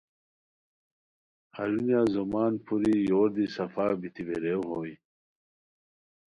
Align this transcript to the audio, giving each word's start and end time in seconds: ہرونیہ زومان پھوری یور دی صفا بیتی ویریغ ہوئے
ہرونیہ 1.55 2.01
زومان 2.13 2.53
پھوری 2.65 2.95
یور 3.09 3.29
دی 3.35 3.45
صفا 3.55 3.85
بیتی 3.99 4.23
ویریغ 4.27 4.61
ہوئے 4.71 4.93